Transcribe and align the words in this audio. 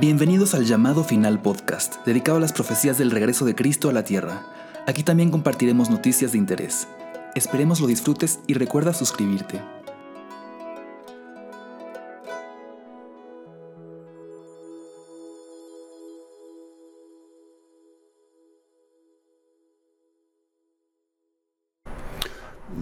Bienvenidos 0.00 0.56
al 0.56 0.64
llamado 0.64 1.04
final 1.04 1.40
podcast, 1.40 2.04
dedicado 2.04 2.38
a 2.38 2.40
las 2.40 2.52
profecías 2.52 2.98
del 2.98 3.12
regreso 3.12 3.44
de 3.44 3.54
Cristo 3.54 3.88
a 3.88 3.92
la 3.92 4.02
tierra. 4.02 4.42
Aquí 4.88 5.04
también 5.04 5.30
compartiremos 5.30 5.88
noticias 5.88 6.32
de 6.32 6.38
interés. 6.38 6.88
Esperemos 7.36 7.78
lo 7.78 7.86
disfrutes 7.86 8.40
y 8.48 8.54
recuerda 8.54 8.92
suscribirte. 8.92 9.60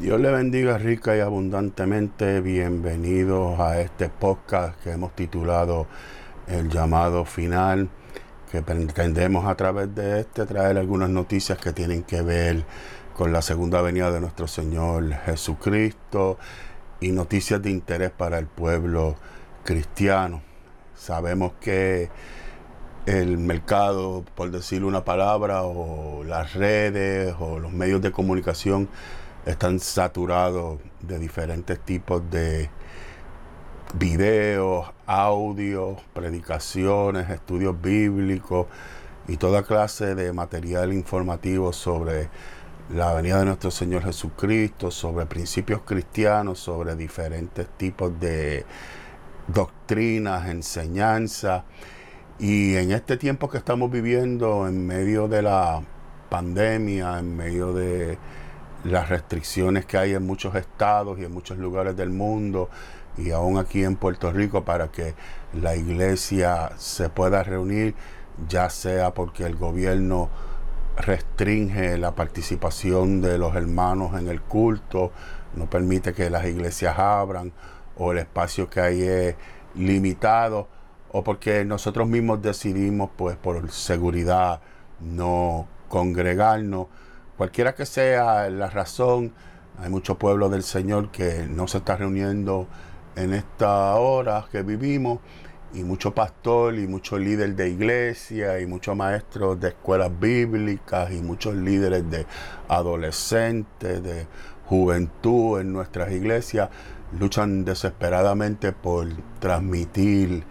Dios 0.01 0.19
le 0.19 0.31
bendiga 0.31 0.79
rica 0.79 1.15
y 1.15 1.21
abundantemente. 1.21 2.41
Bienvenidos 2.41 3.61
a 3.61 3.83
este 3.83 4.09
podcast 4.09 4.83
que 4.83 4.93
hemos 4.93 5.15
titulado 5.15 5.87
El 6.47 6.69
llamado 6.69 7.25
final, 7.25 7.89
que 8.51 8.63
pretendemos 8.63 9.47
a 9.47 9.55
través 9.55 9.95
de 9.95 10.21
este 10.21 10.45
traer 10.45 10.77
algunas 10.77 11.09
noticias 11.09 11.59
que 11.59 11.73
tienen 11.73 12.03
que 12.03 12.21
ver 12.23 12.65
con 13.15 13.33
la 13.33 13.43
segunda 13.43 13.81
venida 13.83 14.11
de 14.11 14.21
nuestro 14.21 14.47
Señor 14.47 15.13
Jesucristo 15.25 16.39
y 17.01 17.13
noticias 17.13 17.63
de 17.63 17.71
interés 17.71 18.11
para 18.11 18.39
el 18.39 18.47
pueblo 18.47 19.17
cristiano. 19.65 20.43
Sabemos 20.95 21.53
que 21.61 22.11
el 23.07 23.39
mercado, 23.39 24.25
por 24.35 24.51
decir 24.51 24.85
una 24.85 25.05
palabra, 25.05 25.63
o 25.63 26.23
las 26.25 26.55
redes 26.55 27.35
o 27.39 27.59
los 27.59 27.73
medios 27.73 28.01
de 28.01 28.13
comunicación 28.13 28.89
están 29.47 29.81
saturados 29.81 30.79
de 31.01 31.19
diferentes 31.19 31.81
tipos 31.81 32.23
de 32.31 32.71
videos, 33.95 34.91
audios, 35.07 36.01
predicaciones, 36.15 37.29
estudios 37.31 37.81
bíblicos 37.81 38.67
y 39.29 39.37
toda 39.37 39.63
clase 39.63 40.15
de 40.15 40.33
material 40.33 40.93
informativo 40.93 41.73
sobre 41.73 42.29
la 42.91 43.15
venida 43.15 43.39
de 43.39 43.47
nuestro 43.47 43.71
Señor 43.71 44.03
Jesucristo, 44.05 44.91
sobre 44.91 45.27
principios 45.27 45.83
cristianos, 45.85 46.59
sobre 46.59 46.97
diferentes 46.97 47.69
tipos 47.77 48.19
de 48.19 48.65
doctrinas, 49.47 50.49
enseñanzas. 50.49 51.65
Y 52.39 52.75
en 52.77 52.93
este 52.93 53.17
tiempo 53.17 53.49
que 53.49 53.59
estamos 53.59 53.91
viviendo, 53.91 54.67
en 54.67 54.87
medio 54.87 55.29
de 55.29 55.43
la 55.43 55.83
pandemia, 56.29 57.19
en 57.19 57.37
medio 57.37 57.73
de 57.73 58.19
las 58.85 59.09
restricciones 59.09 59.87
que 59.87 59.97
hay 59.99 60.15
en 60.15 60.27
muchos 60.27 60.55
estados 60.55 61.19
y 61.19 61.25
en 61.25 61.33
muchos 61.33 61.59
lugares 61.59 61.97
del 61.97 62.11
mundo 62.11 62.69
y 63.17 63.31
aún 63.31 63.59
aquí 63.59 63.85
en 63.85 63.97
Puerto 63.97 64.33
Rico 64.33 64.65
para 64.65 64.89
que 64.89 65.15
la 65.53 65.77
iglesia 65.77 66.73
se 66.79 67.09
pueda 67.09 67.43
reunir, 67.43 67.95
ya 68.49 68.71
sea 68.71 69.13
porque 69.13 69.45
el 69.45 69.57
gobierno 69.57 70.31
restringe 70.97 71.99
la 71.99 72.15
participación 72.15 73.21
de 73.21 73.39
los 73.39 73.55
hermanos 73.55 74.19
en 74.19 74.29
el 74.29 74.41
culto, 74.41 75.13
no 75.55 75.67
permite 75.69 76.15
que 76.15 76.31
las 76.31 76.47
iglesias 76.47 76.99
abran 76.99 77.53
o 77.97 78.13
el 78.13 78.19
espacio 78.19 78.69
que 78.69 78.81
hay 78.81 79.03
es 79.03 79.37
limitado 79.75 80.69
o 81.13 81.23
porque 81.23 81.65
nosotros 81.65 82.09
mismos 82.09 82.41
decidimos 82.41 83.11
pues 83.17 83.37
por 83.37 83.71
seguridad 83.71 84.61
no 85.01 85.67
congregarnos 85.89 86.87
Cualquiera 87.37 87.75
que 87.75 87.87
sea 87.87 88.51
la 88.51 88.69
razón, 88.69 89.33
hay 89.79 89.89
mucho 89.89 90.19
pueblo 90.19 90.51
del 90.51 90.63
Señor 90.63 91.11
que 91.11 91.47
no 91.49 91.67
se 91.67 91.79
está 91.79 91.97
reuniendo 91.97 92.67
en 93.17 93.33
esta 93.33 93.95
hora 93.95 94.45
que 94.53 94.63
vivimos 94.63 95.21
y 95.73 95.83
mucho 95.83 96.15
pastor 96.15 96.75
y 96.79 96.87
muchos 96.87 97.21
líderes 97.21 97.57
de 97.57 97.71
iglesia 97.71 98.61
y 98.61 98.67
muchos 98.67 98.95
maestros 98.95 99.59
de 99.59 99.69
escuelas 99.69 100.11
bíblicas 100.21 101.11
y 101.11 101.23
muchos 101.23 101.55
líderes 101.55 102.09
de 102.11 102.27
adolescentes, 102.69 104.03
de 104.03 104.27
juventud 104.67 105.59
en 105.61 105.73
nuestras 105.73 106.13
iglesias 106.13 106.69
luchan 107.19 107.65
desesperadamente 107.65 108.73
por 108.73 109.09
transmitir 109.41 110.45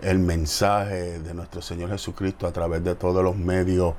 el 0.00 0.20
mensaje 0.20 1.18
de 1.18 1.34
nuestro 1.34 1.62
Señor 1.62 1.90
Jesucristo 1.90 2.46
a 2.46 2.52
través 2.52 2.84
de 2.84 2.94
todos 2.94 3.24
los 3.24 3.36
medios 3.36 3.94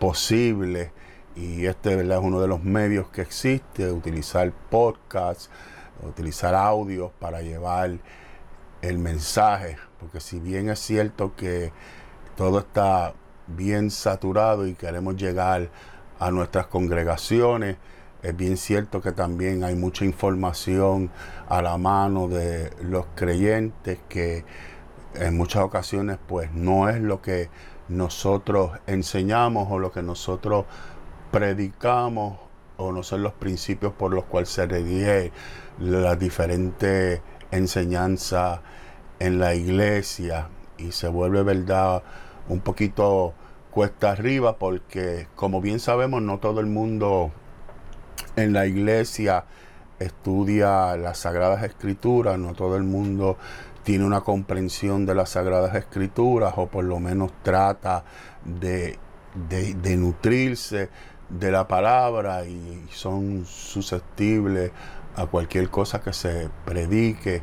posibles 0.00 0.90
y 1.38 1.66
este 1.66 1.94
es 1.94 2.18
uno 2.18 2.40
de 2.40 2.48
los 2.48 2.64
medios 2.64 3.08
que 3.08 3.22
existe, 3.22 3.92
utilizar 3.92 4.52
podcasts, 4.70 5.50
utilizar 6.02 6.54
audios 6.54 7.12
para 7.20 7.42
llevar 7.42 7.98
el 8.82 8.98
mensaje, 8.98 9.76
porque 10.00 10.20
si 10.20 10.40
bien 10.40 10.68
es 10.68 10.80
cierto 10.80 11.36
que 11.36 11.72
todo 12.36 12.58
está 12.58 13.14
bien 13.46 13.90
saturado 13.90 14.66
y 14.66 14.74
queremos 14.74 15.16
llegar 15.16 15.70
a 16.18 16.30
nuestras 16.32 16.66
congregaciones, 16.66 17.76
es 18.22 18.36
bien 18.36 18.56
cierto 18.56 19.00
que 19.00 19.12
también 19.12 19.62
hay 19.62 19.76
mucha 19.76 20.04
información 20.04 21.10
a 21.48 21.62
la 21.62 21.78
mano 21.78 22.26
de 22.26 22.72
los 22.82 23.06
creyentes 23.14 24.00
que 24.08 24.44
en 25.14 25.36
muchas 25.36 25.62
ocasiones 25.62 26.18
pues 26.26 26.52
no 26.52 26.88
es 26.88 27.00
lo 27.00 27.22
que 27.22 27.48
nosotros 27.88 28.72
enseñamos 28.88 29.68
o 29.70 29.78
lo 29.78 29.92
que 29.92 30.02
nosotros 30.02 30.66
predicamos 31.30 32.48
son 33.02 33.22
los 33.22 33.32
principios 33.32 33.92
por 33.92 34.14
los 34.14 34.24
cuales 34.24 34.50
se 34.50 34.66
rige 34.66 35.32
las 35.80 36.18
diferentes 36.18 37.20
enseñanzas 37.50 38.60
en 39.18 39.40
la 39.40 39.54
iglesia 39.54 40.48
y 40.76 40.92
se 40.92 41.08
vuelve 41.08 41.42
verdad 41.42 42.02
un 42.48 42.60
poquito 42.60 43.34
cuesta 43.72 44.12
arriba 44.12 44.58
porque 44.58 45.26
como 45.34 45.60
bien 45.60 45.80
sabemos 45.80 46.22
no 46.22 46.38
todo 46.38 46.60
el 46.60 46.66
mundo 46.66 47.32
en 48.36 48.52
la 48.52 48.66
iglesia 48.66 49.44
estudia 49.98 50.96
las 50.96 51.18
sagradas 51.18 51.64
escrituras, 51.64 52.38
no 52.38 52.54
todo 52.54 52.76
el 52.76 52.84
mundo 52.84 53.36
tiene 53.82 54.04
una 54.04 54.20
comprensión 54.20 55.04
de 55.04 55.16
las 55.16 55.30
sagradas 55.30 55.74
escrituras 55.74 56.54
o 56.56 56.68
por 56.68 56.84
lo 56.84 57.00
menos 57.00 57.32
trata 57.42 58.04
de, 58.44 58.96
de 59.34 59.96
nutrirse 59.96 60.90
de 61.28 61.50
la 61.50 61.68
palabra 61.68 62.44
y 62.44 62.86
son 62.90 63.44
susceptibles 63.46 64.72
a 65.16 65.26
cualquier 65.26 65.68
cosa 65.68 66.00
que 66.00 66.12
se 66.12 66.48
predique 66.64 67.42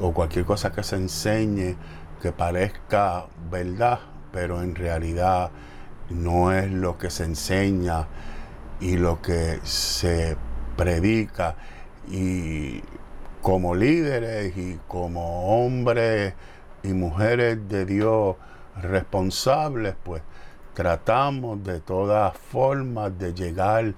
o 0.00 0.12
cualquier 0.12 0.44
cosa 0.44 0.72
que 0.72 0.82
se 0.82 0.96
enseñe 0.96 1.76
que 2.20 2.32
parezca 2.32 3.26
verdad, 3.50 4.00
pero 4.32 4.62
en 4.62 4.74
realidad 4.74 5.50
no 6.10 6.52
es 6.52 6.70
lo 6.70 6.98
que 6.98 7.10
se 7.10 7.24
enseña 7.24 8.08
y 8.80 8.96
lo 8.96 9.22
que 9.22 9.58
se 9.62 10.36
predica. 10.76 11.56
Y 12.08 12.82
como 13.42 13.74
líderes 13.74 14.56
y 14.56 14.78
como 14.86 15.64
hombres 15.64 16.34
y 16.82 16.88
mujeres 16.88 17.68
de 17.68 17.86
Dios 17.86 18.36
responsables, 18.80 19.94
pues 20.02 20.22
tratamos 20.74 21.62
de 21.64 21.80
todas 21.80 22.36
formas 22.36 23.18
de 23.18 23.34
llegar 23.34 23.94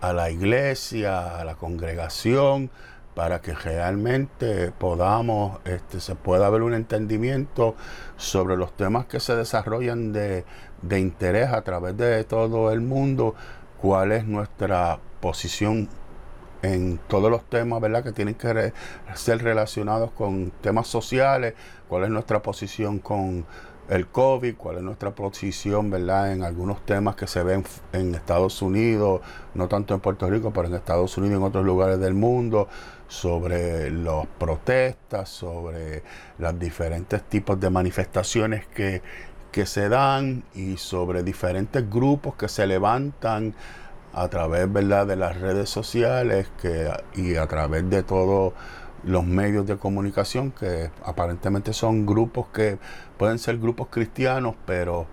a 0.00 0.12
la 0.12 0.30
iglesia, 0.30 1.38
a 1.38 1.44
la 1.44 1.54
congregación, 1.54 2.70
para 3.14 3.40
que 3.40 3.52
realmente 3.54 4.72
podamos, 4.72 5.60
este, 5.64 6.00
se 6.00 6.14
pueda 6.14 6.46
haber 6.46 6.62
un 6.62 6.74
entendimiento 6.74 7.76
sobre 8.16 8.56
los 8.56 8.74
temas 8.74 9.06
que 9.06 9.20
se 9.20 9.36
desarrollan 9.36 10.12
de, 10.12 10.44
de 10.80 11.00
interés 11.00 11.50
a 11.50 11.62
través 11.62 11.96
de 11.96 12.24
todo 12.24 12.72
el 12.72 12.80
mundo, 12.80 13.34
cuál 13.80 14.12
es 14.12 14.24
nuestra 14.24 14.98
posición 15.20 15.88
en 16.62 16.98
todos 17.08 17.30
los 17.30 17.44
temas, 17.44 17.80
¿verdad? 17.80 18.02
Que 18.04 18.12
tienen 18.12 18.34
que 18.34 18.72
ser 19.14 19.42
relacionados 19.42 20.12
con 20.12 20.50
temas 20.60 20.86
sociales, 20.86 21.54
cuál 21.88 22.04
es 22.04 22.10
nuestra 22.10 22.42
posición 22.42 22.98
con 22.98 23.44
el 23.88 24.06
COVID, 24.06 24.56
cuál 24.56 24.76
es 24.78 24.82
nuestra 24.82 25.10
posición, 25.10 25.90
¿verdad? 25.90 26.32
En 26.32 26.42
algunos 26.42 26.84
temas 26.86 27.16
que 27.16 27.26
se 27.26 27.42
ven 27.42 27.64
en 27.92 28.14
Estados 28.14 28.62
Unidos, 28.62 29.20
no 29.54 29.68
tanto 29.68 29.94
en 29.94 30.00
Puerto 30.00 30.28
Rico, 30.30 30.52
pero 30.52 30.68
en 30.68 30.74
Estados 30.74 31.16
Unidos 31.18 31.34
y 31.34 31.36
en 31.38 31.42
otros 31.42 31.64
lugares 31.64 31.98
del 31.98 32.14
mundo, 32.14 32.68
sobre 33.08 33.90
las 33.90 34.26
protestas, 34.38 35.28
sobre 35.28 36.02
los 36.38 36.58
diferentes 36.58 37.22
tipos 37.24 37.60
de 37.60 37.68
manifestaciones 37.68 38.66
que, 38.66 39.02
que 39.50 39.66
se 39.66 39.88
dan 39.88 40.44
y 40.54 40.78
sobre 40.78 41.22
diferentes 41.22 41.88
grupos 41.90 42.34
que 42.36 42.48
se 42.48 42.66
levantan 42.66 43.54
a 44.14 44.28
través, 44.28 44.72
¿verdad?, 44.72 45.06
de 45.06 45.16
las 45.16 45.40
redes 45.40 45.68
sociales 45.68 46.48
que, 46.60 46.90
y 47.14 47.36
a 47.36 47.46
través 47.46 47.88
de 47.88 48.02
todo 48.02 48.54
los 49.04 49.24
medios 49.24 49.66
de 49.66 49.76
comunicación, 49.76 50.52
que 50.52 50.90
aparentemente 51.04 51.72
son 51.72 52.06
grupos 52.06 52.46
que 52.52 52.78
pueden 53.18 53.38
ser 53.38 53.58
grupos 53.58 53.88
cristianos, 53.90 54.54
pero 54.66 55.06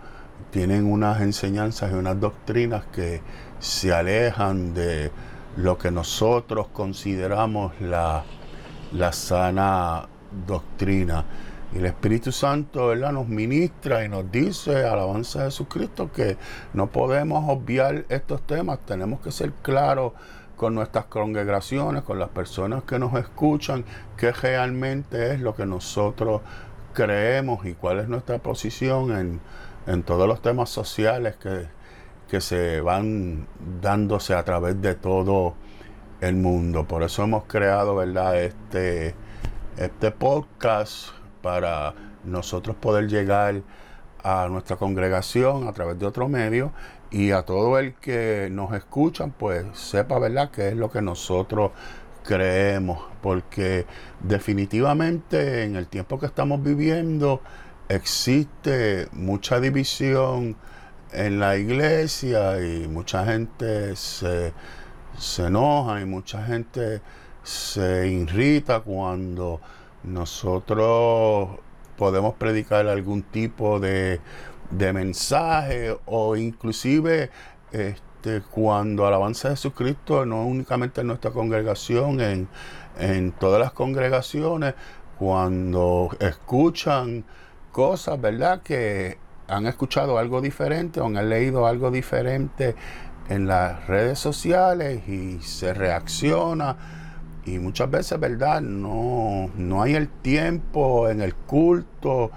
tienen 0.51 0.91
unas 0.91 1.21
enseñanzas 1.21 1.91
y 1.91 1.95
unas 1.95 2.19
doctrinas 2.19 2.85
que 2.93 3.21
se 3.59 3.93
alejan 3.93 4.73
de 4.73 5.11
lo 5.57 5.77
que 5.77 5.91
nosotros 5.91 6.67
consideramos 6.67 7.73
la, 7.81 8.23
la 8.91 9.11
sana 9.11 10.07
doctrina 10.45 11.25
Y 11.73 11.79
el 11.79 11.85
Espíritu 11.85 12.31
Santo 12.31 12.87
¿verdad? 12.87 13.11
nos 13.11 13.27
ministra 13.27 14.05
y 14.05 14.09
nos 14.09 14.31
dice, 14.31 14.85
alabanza 14.85 15.41
a 15.41 15.45
Jesucristo, 15.45 16.11
que 16.11 16.37
no 16.73 16.87
podemos 16.87 17.45
obviar 17.47 18.05
estos 18.09 18.41
temas, 18.41 18.79
tenemos 18.85 19.19
que 19.19 19.31
ser 19.31 19.51
claros 19.61 20.13
con 20.59 20.75
nuestras 20.75 21.05
congregaciones, 21.05 22.03
con 22.03 22.19
las 22.19 22.27
personas 22.27 22.83
que 22.83 22.99
nos 22.99 23.13
escuchan, 23.13 23.85
qué 24.17 24.33
realmente 24.33 25.33
es 25.33 25.39
lo 25.39 25.55
que 25.55 25.65
nosotros 25.65 26.41
creemos 26.93 27.65
y 27.65 27.75
cuál 27.75 27.99
es 27.99 28.09
nuestra 28.09 28.39
posición 28.39 29.17
en, 29.17 29.39
en 29.87 30.03
todos 30.03 30.27
los 30.27 30.41
temas 30.41 30.69
sociales 30.69 31.37
que, 31.37 31.69
que 32.27 32.41
se 32.41 32.81
van 32.81 33.47
dándose 33.81 34.33
a 34.33 34.43
través 34.43 34.81
de 34.81 34.95
todo 34.95 35.53
el 36.19 36.35
mundo. 36.35 36.85
Por 36.85 37.03
eso 37.03 37.23
hemos 37.23 37.45
creado, 37.45 37.95
¿verdad? 37.95 38.43
Este, 38.43 39.15
este 39.77 40.11
podcast 40.11 41.11
para 41.41 41.93
nosotros 42.25 42.75
poder 42.75 43.07
llegar 43.07 43.61
a 44.25 44.49
nuestra 44.49 44.75
congregación 44.75 45.69
a 45.69 45.71
través 45.71 45.97
de 45.97 46.05
otro 46.05 46.27
medio 46.27 46.73
y 47.11 47.31
a 47.31 47.43
todo 47.43 47.79
el 47.79 47.93
que 47.95 48.49
nos 48.51 48.73
escuchan, 48.73 49.31
pues 49.31 49.65
sepa, 49.73 50.19
¿verdad?, 50.19 50.51
qué 50.51 50.69
es 50.69 50.75
lo 50.75 50.91
que 50.91 51.01
nosotros 51.01 51.71
creemos, 52.23 52.99
porque 53.21 53.85
definitivamente 54.19 55.63
en 55.63 55.75
el 55.75 55.87
tiempo 55.87 56.19
que 56.19 56.27
estamos 56.27 56.61
viviendo 56.63 57.41
existe 57.87 59.07
mucha 59.13 59.59
división 59.59 60.55
en 61.11 61.39
la 61.39 61.57
iglesia 61.57 62.61
y 62.61 62.87
mucha 62.87 63.25
gente 63.25 63.95
se, 63.95 64.53
se 65.17 65.45
enoja 65.47 66.01
y 66.01 66.05
mucha 66.05 66.43
gente 66.43 67.01
se 67.41 68.07
irrita 68.07 68.81
cuando 68.81 69.59
nosotros 70.03 71.49
podemos 71.97 72.35
predicar 72.35 72.87
algún 72.87 73.23
tipo 73.23 73.79
de, 73.79 74.21
de 74.71 74.93
mensaje 74.93 75.97
o 76.05 76.35
inclusive 76.35 77.29
este, 77.71 78.41
cuando 78.41 79.05
alabanza 79.05 79.49
a 79.49 79.51
Jesucristo, 79.51 80.25
no 80.25 80.45
únicamente 80.45 81.01
en 81.01 81.07
nuestra 81.07 81.31
congregación, 81.31 82.21
en, 82.21 82.47
en 82.97 83.31
todas 83.31 83.59
las 83.59 83.71
congregaciones, 83.71 84.75
cuando 85.17 86.09
escuchan 86.19 87.25
cosas, 87.71 88.19
¿verdad? 88.19 88.61
Que 88.61 89.17
han 89.47 89.65
escuchado 89.65 90.17
algo 90.17 90.41
diferente 90.41 91.01
o 91.01 91.05
han 91.05 91.29
leído 91.29 91.65
algo 91.65 91.91
diferente 91.91 92.75
en 93.29 93.47
las 93.47 93.87
redes 93.87 94.19
sociales 94.19 95.07
y 95.07 95.39
se 95.41 95.73
reacciona 95.73 96.77
y 97.45 97.59
muchas 97.59 97.89
veces, 97.89 98.19
¿verdad? 98.19 98.61
No, 98.61 99.49
no 99.55 99.81
hay 99.81 99.95
el 99.95 100.07
tiempo 100.07 101.09
en 101.09 101.21
el 101.21 101.35
culto 101.35 102.31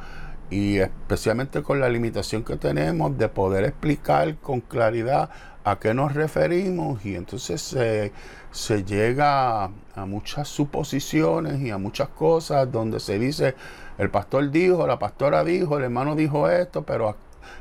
y 0.52 0.80
especialmente 0.80 1.62
con 1.62 1.80
la 1.80 1.88
limitación 1.88 2.44
que 2.44 2.56
tenemos 2.56 3.16
de 3.16 3.30
poder 3.30 3.64
explicar 3.64 4.36
con 4.36 4.60
claridad 4.60 5.30
a 5.64 5.78
qué 5.78 5.94
nos 5.94 6.12
referimos 6.12 7.02
y 7.06 7.14
entonces 7.16 7.62
se, 7.62 8.84
llega 8.84 9.64
a 9.64 10.06
muchas 10.06 10.48
suposiciones 10.48 11.58
y 11.62 11.70
a 11.70 11.78
muchas 11.78 12.08
cosas 12.10 12.70
donde 12.70 13.00
se 13.00 13.18
dice 13.18 13.54
el 13.96 14.10
pastor 14.10 14.50
dijo, 14.50 14.86
la 14.86 14.98
pastora 14.98 15.42
dijo, 15.42 15.78
el 15.78 15.84
hermano 15.84 16.14
dijo 16.16 16.50
esto, 16.50 16.82
pero, 16.82 17.16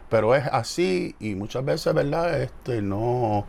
pero 0.09 0.35
es 0.35 0.45
así 0.47 1.15
y 1.21 1.35
muchas 1.35 1.63
veces, 1.63 1.93
¿verdad? 1.93 2.41
Este, 2.41 2.81
no, 2.81 3.45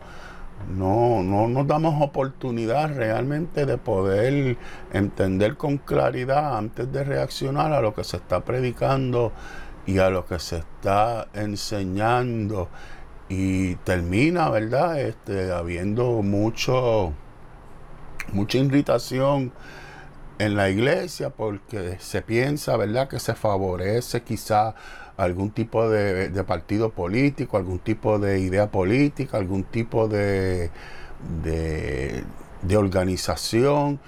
no, 0.69 1.21
no 1.23 1.47
nos 1.47 1.67
damos 1.67 2.01
oportunidad 2.01 2.95
realmente 2.95 3.65
de 3.65 3.77
poder 3.77 4.57
entender 4.91 5.57
con 5.57 5.77
claridad 5.77 6.57
antes 6.57 6.91
de 6.91 7.03
reaccionar 7.03 7.73
a 7.73 7.81
lo 7.81 7.93
que 7.93 8.03
se 8.03 8.17
está 8.17 8.41
predicando 8.41 9.31
y 9.85 9.99
a 9.99 10.09
lo 10.09 10.25
que 10.25 10.39
se 10.39 10.57
está 10.57 11.27
enseñando. 11.33 12.69
Y 13.29 13.75
termina, 13.77 14.49
¿verdad? 14.49 14.99
Este, 14.99 15.51
habiendo 15.51 16.21
mucho, 16.21 17.13
mucha 18.31 18.57
irritación 18.57 19.51
en 20.39 20.55
la 20.55 20.69
iglesia 20.69 21.29
porque 21.29 21.97
se 21.99 22.21
piensa, 22.21 22.75
¿verdad?, 22.77 23.07
que 23.07 23.19
se 23.19 23.33
favorece 23.33 24.23
quizá 24.23 24.75
algún 25.17 25.51
tipo 25.51 25.89
de, 25.89 26.43
partido 26.43 26.91
político, 26.91 27.57
algún 27.57 27.79
tipo 27.79 28.19
de 28.19 28.39
idea 28.39 28.71
política, 28.71 29.37
algún 29.37 29.63
tipo 29.63 30.07
de, 30.07 30.71
de, 31.43 32.77
organización, 32.77 33.99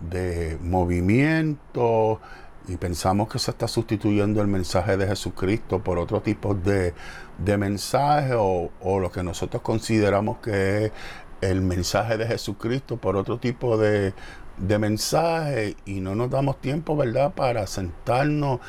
de 0.00 0.58
movimiento, 0.62 2.20
y 2.68 2.76
pensamos 2.76 3.28
que 3.28 3.40
se 3.40 3.50
está 3.50 3.66
sustituyendo 3.66 4.40
el 4.40 4.46
mensaje 4.46 4.96
de 4.96 5.06
Jesucristo 5.08 5.80
por 5.82 5.98
otro 5.98 6.20
tipo 6.20 6.54
de, 6.54 6.94
de 7.38 7.58
mensaje 7.58 8.34
o, 8.34 8.70
o, 8.80 9.00
lo 9.00 9.10
que 9.10 9.24
nosotros 9.24 9.62
consideramos 9.62 10.38
que 10.38 10.86
es 10.86 10.92
el 11.40 11.60
mensaje 11.60 12.16
de 12.16 12.26
Jesucristo 12.26 12.98
por 12.98 13.16
otro 13.16 13.38
tipo 13.38 13.76
de, 13.76 14.14
de 14.58 14.78
mensaje 14.78 15.76
y 15.84 16.00
no 16.00 16.14
nos 16.14 16.30
damos 16.30 16.60
tiempo, 16.60 16.96
¿verdad?, 16.96 17.32
para 17.34 17.66
sentarnos 17.66 18.60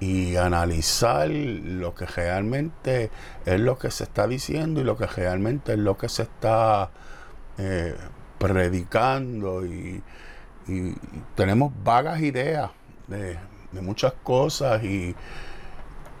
y 0.00 0.36
analizar 0.36 1.28
lo 1.28 1.94
que 1.94 2.06
realmente 2.06 3.10
es 3.44 3.60
lo 3.60 3.78
que 3.78 3.90
se 3.90 4.04
está 4.04 4.26
diciendo 4.26 4.80
y 4.80 4.84
lo 4.84 4.96
que 4.96 5.06
realmente 5.06 5.72
es 5.72 5.78
lo 5.78 5.96
que 5.96 6.08
se 6.08 6.22
está 6.22 6.90
eh, 7.58 7.96
predicando 8.38 9.66
y, 9.66 10.02
tenemos 11.34 11.72
vagas 11.82 12.20
ideas 12.20 12.70
de, 13.06 13.38
muchas 13.80 14.12
cosas 14.22 14.84
y, 14.84 15.16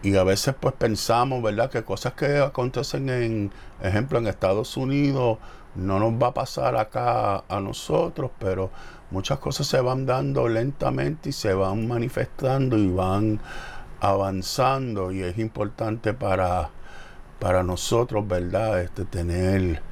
y, 0.02 0.16
a 0.16 0.24
veces 0.24 0.54
pues 0.58 0.74
pensamos, 0.74 1.42
¿verdad? 1.42 1.70
Que 1.70 1.84
cosas 1.84 2.14
que 2.14 2.38
acontecen 2.38 3.10
en, 3.10 3.52
ejemplo, 3.82 4.18
en 4.18 4.26
Estados 4.26 4.78
Unidos 4.78 5.36
no 5.74 5.98
nos 5.98 6.12
va 6.14 6.28
a 6.28 6.34
pasar 6.34 6.76
acá 6.76 7.44
a 7.48 7.60
nosotros, 7.60 8.30
pero 8.38 8.70
muchas 9.10 9.38
cosas 9.38 9.66
se 9.66 9.80
van 9.80 10.06
dando 10.06 10.48
lentamente 10.48 11.30
y 11.30 11.32
se 11.32 11.54
van 11.54 11.86
manifestando 11.86 12.76
y 12.76 12.88
van 12.88 13.40
avanzando 14.00 15.12
y 15.12 15.22
es 15.22 15.38
importante 15.38 16.14
para, 16.14 16.70
para 17.38 17.62
nosotros, 17.62 18.26
¿verdad? 18.26 18.80
Este, 18.82 19.04
tener 19.04 19.82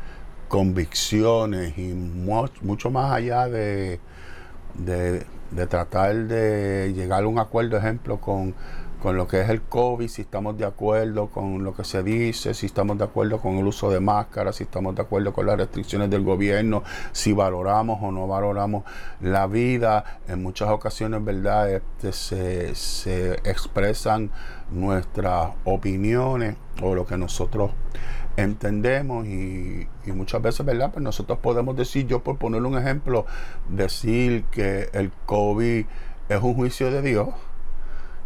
convicciones 0.48 1.76
y 1.76 1.92
mucho, 1.92 2.90
más 2.90 3.12
allá 3.12 3.48
de, 3.48 4.00
de, 4.74 5.26
de 5.50 5.66
tratar 5.66 6.14
de 6.14 6.92
llegar 6.94 7.24
a 7.24 7.26
un 7.26 7.38
acuerdo, 7.38 7.76
ejemplo, 7.76 8.20
con 8.20 8.54
con 9.02 9.16
lo 9.16 9.28
que 9.28 9.40
es 9.40 9.50
el 9.50 9.62
COVID, 9.62 10.08
si 10.08 10.22
estamos 10.22 10.56
de 10.56 10.64
acuerdo 10.64 11.28
con 11.28 11.62
lo 11.62 11.74
que 11.74 11.84
se 11.84 12.02
dice, 12.02 12.54
si 12.54 12.66
estamos 12.66 12.96
de 12.98 13.04
acuerdo 13.04 13.40
con 13.40 13.56
el 13.56 13.66
uso 13.66 13.90
de 13.90 14.00
máscaras, 14.00 14.56
si 14.56 14.64
estamos 14.64 14.94
de 14.94 15.02
acuerdo 15.02 15.32
con 15.32 15.46
las 15.46 15.56
restricciones 15.58 16.10
del 16.10 16.24
gobierno, 16.24 16.82
si 17.12 17.32
valoramos 17.32 17.98
o 18.02 18.10
no 18.10 18.26
valoramos 18.26 18.84
la 19.20 19.46
vida. 19.46 20.20
En 20.28 20.42
muchas 20.42 20.70
ocasiones, 20.70 21.24
¿verdad? 21.24 21.70
Este, 21.70 22.12
se, 22.12 22.74
se 22.74 23.34
expresan 23.44 24.30
nuestras 24.70 25.50
opiniones 25.64 26.56
o 26.82 26.94
lo 26.94 27.06
que 27.06 27.16
nosotros 27.16 27.70
entendemos 28.36 29.26
y, 29.26 29.88
y, 30.04 30.12
muchas 30.12 30.42
veces, 30.42 30.64
¿verdad? 30.66 30.90
Pues 30.92 31.02
nosotros 31.02 31.38
podemos 31.38 31.76
decir, 31.76 32.06
yo 32.06 32.22
por 32.22 32.36
poner 32.38 32.62
un 32.62 32.76
ejemplo, 32.76 33.24
decir 33.68 34.44
que 34.50 34.90
el 34.92 35.10
COVID 35.26 35.86
es 36.28 36.42
un 36.42 36.54
juicio 36.54 36.90
de 36.90 37.02
Dios 37.02 37.28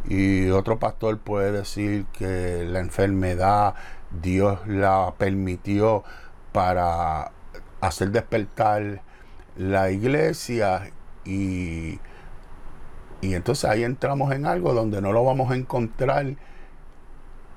y 0.08 0.50
otro 0.50 0.78
pastor 0.78 1.18
puede 1.18 1.52
decir 1.52 2.06
que 2.06 2.64
la 2.64 2.80
enfermedad 2.80 3.74
Dios 4.10 4.66
la 4.66 5.14
permitió 5.18 6.04
para 6.52 7.32
hacer 7.80 8.10
despertar 8.10 9.02
la 9.56 9.90
iglesia 9.90 10.90
y, 11.24 12.00
y 13.20 13.34
entonces 13.34 13.68
ahí 13.68 13.84
entramos 13.84 14.32
en 14.32 14.46
algo 14.46 14.74
donde 14.74 15.00
no 15.02 15.12
lo 15.12 15.24
vamos 15.24 15.50
a 15.50 15.56
encontrar 15.56 16.34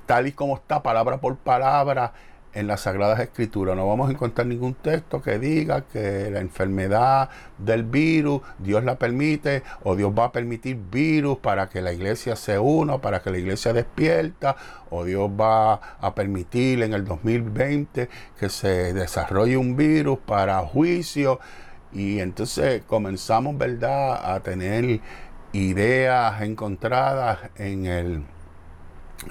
tal 0.06 0.28
y 0.28 0.32
como 0.34 0.56
está 0.56 0.84
palabra 0.84 1.22
por 1.22 1.38
palabra 1.38 2.14
en 2.54 2.68
las 2.68 2.82
Sagradas 2.82 3.20
Escrituras. 3.20 3.76
No 3.76 3.88
vamos 3.88 4.10
a 4.10 4.12
encontrar 4.12 4.48
ningún 4.48 4.74
texto 4.74 5.22
que 5.22 5.40
diga 5.40 5.82
que 5.82 6.30
la 6.32 6.40
enfermedad 6.40 7.30
del 7.58 7.84
virus 7.84 8.42
Dios 8.60 8.84
la 8.84 8.96
permite 8.96 9.64
o 9.84 9.96
Dios 9.96 10.14
va 10.18 10.26
a 10.26 10.32
permitir 10.32 10.78
virus 10.92 11.38
para 11.38 11.70
que 11.70 11.82
la 11.82 11.94
iglesia 11.94 12.36
se 12.36 12.60
una, 12.60 13.00
para 13.00 13.22
que 13.22 13.32
la 13.32 13.38
iglesia 13.38 13.74
despierta 13.74 14.56
o 14.90 15.04
Dios 15.04 15.30
va 15.30 15.74
a 16.00 16.16
permitir 16.16 16.84
en 16.84 16.94
el 16.94 17.06
2020 17.06 18.10
que 18.40 18.50
se 18.50 18.94
desarrolle 18.94 19.58
un 19.58 19.76
virus 19.76 20.20
para 20.20 20.60
juicio. 20.60 21.40
Y 21.92 22.20
entonces 22.20 22.84
comenzamos, 22.88 23.58
¿verdad?, 23.58 24.34
a 24.34 24.40
tener 24.40 25.00
ideas 25.54 26.42
encontradas 26.42 27.40
en 27.58 27.86
el, 27.86 28.24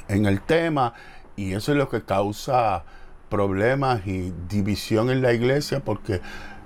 en 0.08 0.26
el 0.26 0.40
tema 0.40 0.94
y 1.36 1.54
eso 1.54 1.72
es 1.72 1.78
lo 1.78 1.88
que 1.88 2.02
causa 2.02 2.84
problemas 3.32 4.06
y 4.06 4.30
división 4.46 5.08
en 5.08 5.22
la 5.22 5.32
iglesia, 5.32 5.80
porque 5.80 6.20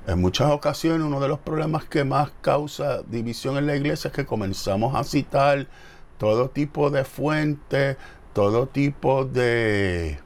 en 0.08 0.20
muchas 0.20 0.50
ocasiones 0.50 1.06
uno 1.06 1.20
de 1.20 1.28
los 1.28 1.38
problemas 1.38 1.84
que 1.84 2.02
más 2.02 2.32
causa 2.40 3.02
división 3.04 3.56
en 3.56 3.68
la 3.68 3.76
iglesia 3.76 4.08
es 4.08 4.14
que 4.14 4.26
comenzamos 4.26 4.96
a 4.96 5.04
citar 5.04 5.68
todo 6.18 6.50
tipo 6.50 6.90
de 6.90 7.04
fuente, 7.04 7.96
todo 8.32 8.66
tipo 8.66 9.24
de, 9.24 10.18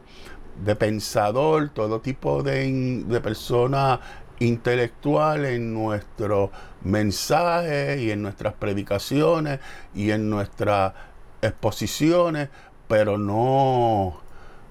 de 0.65 0.77
pensador, 0.77 1.69
todo 1.75 2.01
tipo 2.01 2.43
de, 2.43 3.05
de 3.07 3.21
persona 3.21 4.01
intelectual 4.39 5.45
en 5.45 5.75
nuestro 5.75 6.51
mensaje 6.83 8.01
y 8.03 8.13
en 8.13 8.23
nuestras 8.23 8.55
predicaciones 8.55 9.61
y 9.95 10.11
en 10.11 10.31
nuestras 10.31 10.95
exposiciones, 11.43 12.49
pero 12.89 13.19
no, 13.19 14.23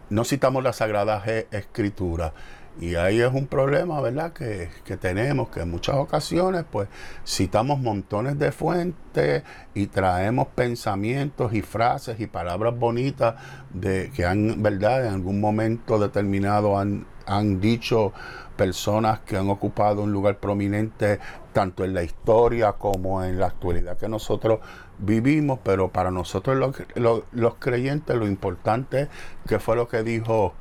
no 0.09 0.23
citamos 0.23 0.63
las 0.63 0.77
sagradas 0.77 1.27
e, 1.27 1.47
escrituras. 1.51 2.33
Y 2.79 2.95
ahí 2.95 3.19
es 3.19 3.33
un 3.33 3.47
problema, 3.47 3.99
¿verdad? 3.99 4.31
Que, 4.31 4.69
tenemos, 4.97 5.49
que 5.49 5.61
en 5.61 5.71
muchas 5.71 5.95
ocasiones, 5.95 6.63
pues, 6.71 6.87
citamos 7.27 7.79
montones 7.79 8.39
de 8.39 8.53
fuentes 8.53 9.43
y 9.73 9.87
traemos 9.87 10.47
pensamientos 10.55 11.53
y 11.53 11.61
frases 11.61 12.21
y 12.21 12.27
palabras 12.27 12.77
bonitas 12.77 13.35
de 13.73 14.11
que 14.15 14.25
han, 14.25 14.63
¿verdad? 14.63 15.07
En 15.07 15.13
algún 15.15 15.41
momento 15.41 15.99
determinado 15.99 16.77
han, 16.77 17.05
han 17.25 17.59
dicho 17.59 18.13
personas 18.55 19.19
que 19.21 19.35
han 19.35 19.49
ocupado 19.49 20.03
un 20.03 20.13
lugar 20.13 20.37
prominente 20.39 21.19
tanto 21.51 21.83
en 21.83 21.93
la 21.93 22.03
historia 22.03 22.73
como 22.73 23.23
en 23.23 23.39
la 23.39 23.47
actualidad 23.47 23.97
que 23.97 24.07
nosotros 24.07 24.59
vivimos, 24.99 25.59
pero 25.63 25.89
para 25.89 26.11
nosotros 26.11 26.57
los, 26.95 27.23
los 27.31 27.55
creyentes 27.55 28.15
lo 28.15 28.27
importante 28.27 29.01
es 29.03 29.09
que 29.47 29.59
fue 29.59 29.75
lo 29.75 29.87
que 29.87 30.03
dijo 30.03 30.53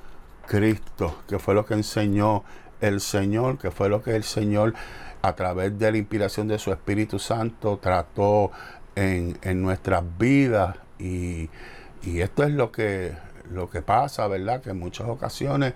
Cristo, 0.46 1.18
que 1.28 1.38
fue 1.38 1.54
lo 1.54 1.66
que 1.66 1.74
enseñó 1.74 2.44
el 2.80 3.00
Señor, 3.00 3.58
que 3.58 3.70
fue 3.70 3.88
lo 3.88 4.02
que 4.02 4.16
el 4.16 4.24
Señor 4.24 4.74
a 5.22 5.34
través 5.34 5.78
de 5.78 5.90
la 5.90 5.98
inspiración 5.98 6.48
de 6.48 6.58
su 6.58 6.72
Espíritu 6.72 7.18
Santo 7.18 7.78
trató 7.82 8.50
en, 8.94 9.62
nuestras 9.62 10.02
vidas 10.18 10.76
y, 10.98 11.50
esto 12.02 12.44
es 12.44 12.50
lo 12.52 12.72
que, 12.72 13.16
lo 13.50 13.68
que 13.68 13.82
pasa, 13.82 14.26
¿verdad? 14.28 14.62
Que 14.62 14.70
en 14.70 14.78
muchas 14.78 15.08
ocasiones 15.08 15.74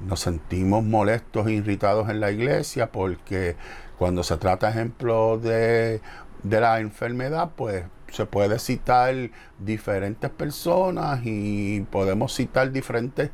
nos 0.00 0.20
sentimos 0.20 0.84
molestos 0.84 1.46
e 1.46 1.52
irritados 1.52 2.08
en 2.08 2.20
la 2.20 2.30
iglesia 2.30 2.92
porque 2.92 3.56
cuando 3.98 4.22
se 4.22 4.36
trata, 4.36 4.68
ejemplo, 4.68 5.38
de, 5.38 6.00
de 6.44 6.60
la 6.60 6.78
enfermedad, 6.78 7.50
pues 7.56 7.84
se 8.12 8.26
puede 8.26 8.58
citar 8.60 9.14
diferentes 9.58 10.30
personas 10.30 11.20
y 11.24 11.80
podemos 11.90 12.32
citar 12.34 12.70
diferentes 12.70 13.30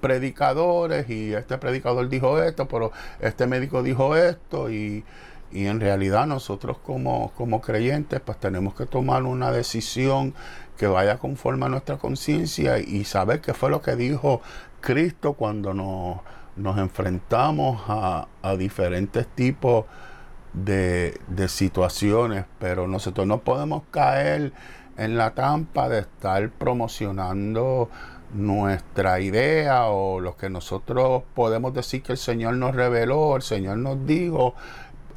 predicadores 0.00 1.08
y 1.10 1.34
este 1.34 1.58
predicador 1.58 2.08
dijo 2.08 2.40
esto, 2.40 2.68
pero 2.68 2.92
este 3.20 3.46
médico 3.46 3.82
dijo 3.82 4.14
esto 4.14 4.70
y, 4.70 5.04
en 5.52 5.80
realidad 5.80 6.28
nosotros 6.28 6.78
como, 6.78 7.32
como 7.32 7.60
creyentes 7.60 8.20
pues 8.20 8.38
tenemos 8.38 8.74
que 8.76 8.86
tomar 8.86 9.24
una 9.24 9.50
decisión 9.50 10.32
que 10.78 10.86
vaya 10.86 11.18
conforme 11.18 11.66
a 11.66 11.68
nuestra 11.68 11.96
conciencia 11.98 12.78
y 12.78 13.02
saber 13.04 13.40
qué 13.40 13.52
fue 13.52 13.68
lo 13.68 13.82
que 13.82 13.96
dijo 13.96 14.42
Cristo 14.80 15.32
cuando 15.32 15.74
nos, 15.74 16.20
nos 16.54 16.78
enfrentamos 16.78 17.82
a, 17.88 18.28
a 18.42 18.54
diferentes 18.54 19.26
tipos 19.26 19.86
de, 19.86 20.09
de 20.52 21.48
situaciones, 21.48 22.44
pero 22.58 22.86
nosotros 22.88 23.26
no 23.26 23.40
podemos 23.40 23.82
caer 23.90 24.52
en 24.96 25.16
la 25.16 25.34
trampa 25.34 25.88
de 25.88 26.00
estar 26.00 26.50
promocionando 26.50 27.88
nuestra 28.34 29.20
idea 29.20 29.86
o 29.86 30.20
lo 30.20 30.36
que 30.36 30.50
nosotros 30.50 31.22
podemos 31.34 31.74
decir 31.74 32.02
que 32.02 32.12
el 32.12 32.18
Señor 32.18 32.56
nos 32.56 32.74
reveló, 32.74 33.36
el 33.36 33.42
Señor 33.42 33.78
nos 33.78 34.06
dijo, 34.06 34.54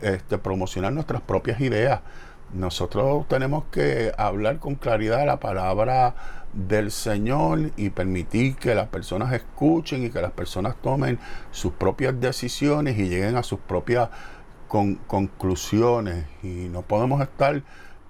este, 0.01 0.37
promocionar 0.37 0.93
nuestras 0.93 1.21
propias 1.21 1.59
ideas. 1.61 2.01
Nosotros 2.53 3.27
tenemos 3.27 3.65
que 3.71 4.11
hablar 4.17 4.59
con 4.59 4.75
claridad 4.75 5.25
la 5.25 5.39
palabra 5.39 6.15
del 6.53 6.91
Señor 6.91 7.71
y 7.77 7.89
permitir 7.89 8.55
que 8.55 8.75
las 8.75 8.87
personas 8.87 9.33
escuchen 9.33 10.05
y 10.05 10.09
que 10.09 10.21
las 10.21 10.31
personas 10.31 10.75
tomen 10.81 11.19
sus 11.51 11.73
propias 11.73 12.19
decisiones 12.19 12.97
y 12.97 13.09
lleguen 13.09 13.37
a 13.37 13.43
sus 13.43 13.59
propias 13.59 14.09
conclusiones. 15.07 16.25
Y 16.41 16.69
no 16.69 16.81
podemos 16.81 17.21
estar 17.21 17.61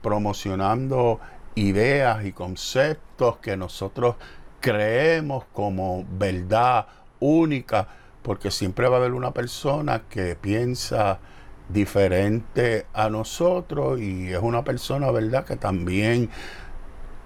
promocionando 0.01 1.19
ideas 1.55 2.25
y 2.25 2.31
conceptos 2.31 3.37
que 3.37 3.57
nosotros 3.57 4.15
creemos 4.59 5.45
como 5.53 6.05
verdad 6.17 6.87
única, 7.19 7.87
porque 8.21 8.49
siempre 8.49 8.87
va 8.87 8.95
a 8.95 8.99
haber 8.99 9.13
una 9.13 9.33
persona 9.33 10.03
que 10.09 10.35
piensa 10.35 11.19
diferente 11.69 12.85
a 12.93 13.09
nosotros 13.09 13.99
y 13.99 14.31
es 14.31 14.39
una 14.41 14.63
persona, 14.63 15.11
¿verdad?, 15.11 15.45
que 15.45 15.57
también 15.57 16.29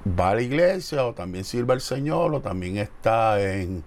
va 0.07 0.29
a 0.29 0.35
la 0.35 0.41
iglesia 0.41 1.05
o 1.05 1.13
también 1.13 1.43
sirve 1.43 1.73
al 1.73 1.81
Señor 1.81 2.33
o 2.33 2.41
también 2.41 2.77
está 2.77 3.39
en, 3.41 3.83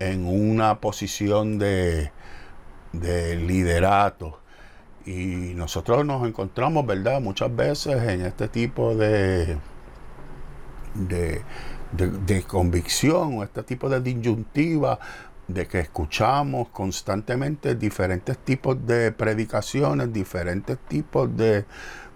una 0.00 0.80
posición 0.80 1.58
de, 1.58 2.10
de 2.92 3.36
liderato. 3.36 4.41
Y 5.04 5.54
nosotros 5.54 6.04
nos 6.04 6.26
encontramos, 6.26 6.86
¿verdad?, 6.86 7.20
muchas 7.20 7.54
veces 7.54 8.02
en 8.08 8.22
este 8.24 8.48
tipo 8.48 8.94
de, 8.94 9.58
de, 10.94 11.42
de, 11.92 12.42
convicción 12.44 13.38
o 13.38 13.42
este 13.42 13.62
tipo 13.62 13.88
de 13.88 14.00
disyuntiva 14.00 14.98
de 15.48 15.66
que 15.66 15.80
escuchamos 15.80 16.68
constantemente 16.68 17.74
diferentes 17.74 18.38
tipos 18.38 18.86
de 18.86 19.12
predicaciones, 19.12 20.12
diferentes 20.12 20.78
tipos 20.88 21.36
de, 21.36 21.64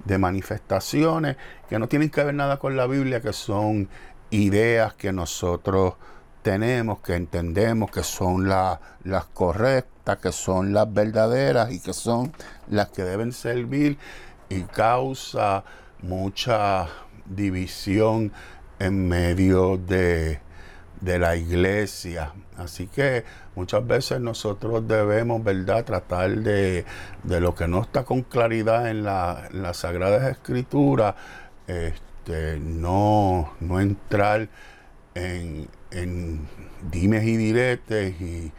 de 0.05 0.19
manifestaciones 0.19 1.37
que 1.69 1.79
no 1.79 1.89
tienen 1.89 2.11
que 2.11 2.23
ver 2.23 2.35
nada 2.35 2.59
con 2.59 2.77
la 2.77 2.87
Biblia, 2.87 3.21
que 3.21 3.33
son 3.33 3.89
ideas 4.31 4.95
que 4.95 5.13
nosotros 5.13 5.95
tenemos, 6.43 7.01
que 7.01 7.17
entendemos 7.17 7.91
que 7.91 8.05
son 8.05 8.49
las 8.49 8.79
correctas, 9.35 10.19
que 10.19 10.31
son 10.31 10.73
las 10.73 10.93
verdaderas 10.93 11.73
y 11.73 11.81
que 11.81 11.93
son 11.93 12.33
las 12.69 12.89
que 12.89 13.03
deben 13.03 13.33
servir 13.33 13.99
y 14.49 14.63
causa 14.63 15.65
mucha 16.03 16.89
división 17.25 18.33
en 18.79 19.09
medio 19.09 19.77
de, 19.77 20.41
la 21.03 21.37
iglesia. 21.37 22.33
Así 22.57 22.87
que 22.87 23.25
muchas 23.55 23.87
veces 23.87 24.21
nosotros 24.21 24.87
debemos, 24.89 25.43
¿verdad?, 25.43 25.85
tratar 25.85 26.31
de, 26.31 26.85
lo 27.25 27.55
que 27.55 27.69
no 27.69 27.83
está 27.83 28.05
con 28.05 28.23
claridad 28.23 28.91
en, 28.91 29.05
la, 29.05 29.49
las 29.53 29.79
Sagradas 29.79 30.31
Escrituras, 30.31 31.15
este, 31.67 32.59
no, 32.59 33.53
no 33.61 33.81
entrar 33.81 34.49
en, 35.15 35.69
en 35.91 36.47
dimes 36.91 37.25
y 37.25 37.37
diretes 37.37 38.21
y, 38.21 38.53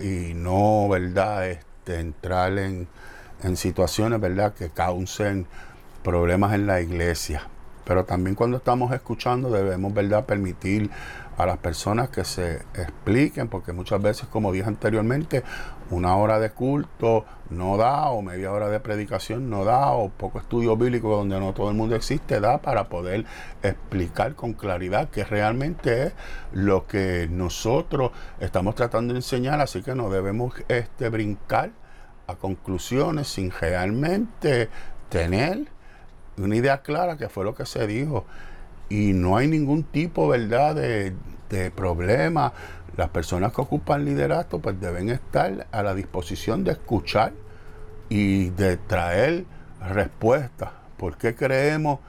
y 0.00 0.34
no, 0.34 0.88
¿verdad?, 0.88 1.48
este, 1.48 2.00
entrar 2.00 2.56
en, 2.58 2.88
en 3.42 3.56
situaciones, 3.56 4.20
¿verdad?, 4.20 4.54
que 4.54 4.70
causen 4.70 5.46
problemas 6.02 6.54
en 6.54 6.66
la 6.66 6.80
iglesia. 6.80 7.48
Pero 7.84 8.04
también 8.04 8.36
cuando 8.36 8.58
estamos 8.58 8.92
escuchando 8.92 9.50
debemos, 9.50 9.92
¿verdad?, 9.92 10.24
permitir 10.24 10.90
a 11.36 11.46
las 11.46 11.58
personas 11.58 12.10
que 12.10 12.24
se 12.24 12.56
expliquen, 12.74 13.48
porque 13.48 13.72
muchas 13.72 14.00
veces, 14.00 14.28
como 14.28 14.52
dije 14.52 14.68
anteriormente, 14.68 15.42
una 15.90 16.16
hora 16.16 16.38
de 16.38 16.50
culto 16.50 17.24
no 17.50 17.76
da, 17.76 18.10
o 18.10 18.22
media 18.22 18.52
hora 18.52 18.68
de 18.68 18.80
predicación 18.80 19.50
no 19.50 19.64
da, 19.64 19.90
o 19.92 20.10
poco 20.10 20.38
estudio 20.38 20.76
bíblico 20.76 21.14
donde 21.14 21.38
no 21.40 21.52
todo 21.52 21.70
el 21.70 21.76
mundo 21.76 21.96
existe, 21.96 22.40
da 22.40 22.58
para 22.58 22.88
poder 22.88 23.24
explicar 23.62 24.34
con 24.34 24.52
claridad 24.52 25.08
qué 25.10 25.24
realmente 25.24 26.04
es 26.04 26.12
lo 26.52 26.86
que 26.86 27.28
nosotros 27.30 28.12
estamos 28.40 28.74
tratando 28.74 29.14
de 29.14 29.18
enseñar, 29.18 29.60
así 29.60 29.82
que 29.82 29.94
no 29.94 30.10
debemos 30.10 30.54
este, 30.68 31.08
brincar 31.08 31.72
a 32.26 32.36
conclusiones 32.36 33.28
sin 33.28 33.50
realmente 33.50 34.68
tener 35.08 35.66
una 36.36 36.56
idea 36.56 36.82
clara 36.82 37.16
que 37.16 37.28
fue 37.28 37.44
lo 37.44 37.54
que 37.54 37.66
se 37.66 37.86
dijo. 37.86 38.24
Y 38.88 39.12
no 39.12 39.36
hay 39.36 39.48
ningún 39.48 39.84
tipo, 39.84 40.28
¿verdad?, 40.28 40.74
de, 40.74 41.14
de 41.48 41.70
problema. 41.70 42.52
Las 42.96 43.08
personas 43.08 43.52
que 43.52 43.60
ocupan 43.62 44.04
liderato 44.04 44.58
pues 44.58 44.78
deben 44.80 45.08
estar 45.08 45.66
a 45.70 45.82
la 45.82 45.94
disposición 45.94 46.64
de 46.64 46.72
escuchar 46.72 47.32
y 48.08 48.50
de 48.50 48.76
traer 48.76 49.44
respuestas. 49.80 50.70
¿Por 50.98 51.16
qué 51.16 51.34
creemos 51.34 52.00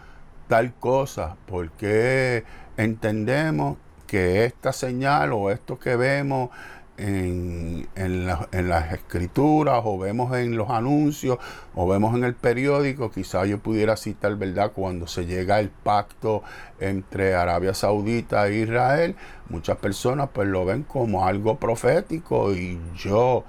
tal 0.48 0.74
cosa? 0.74 1.38
¿Por 1.48 1.72
qué 1.72 2.44
entendemos 2.78 3.78
que 4.08 4.46
esta 4.46 4.74
señal 4.74 5.32
o 5.34 5.50
esto 5.50 5.80
que 5.80 5.96
vemos 5.96 6.50
en, 6.98 7.88
las 7.96 8.94
escrituras 8.94 9.82
o 9.84 9.98
vemos 9.98 10.36
en 10.36 10.56
los 10.56 10.70
anuncios 10.70 11.38
o 11.76 11.88
vemos 11.88 12.16
en 12.16 12.24
el 12.24 12.36
periódico, 12.36 13.12
quizá 13.12 13.46
yo 13.46 13.60
pudiera 13.60 13.98
citar, 13.98 14.36
¿verdad? 14.36 14.72
Cuando 14.74 15.08
se 15.08 15.26
llega 15.26 15.60
el 15.60 15.70
pacto 15.70 16.44
entre 16.80 17.36
Arabia 17.36 17.74
Saudita 17.74 18.48
e 18.48 18.60
Israel, 18.60 19.16
muchas 19.50 19.78
personas 19.78 20.30
pues 20.34 20.48
lo 20.48 20.66
ven 20.66 20.84
como 20.84 21.26
algo 21.26 21.58
profético 21.58 22.54
y 22.54 22.80
yo 22.96 23.44